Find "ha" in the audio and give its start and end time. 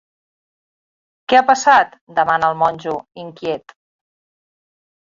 1.41-1.45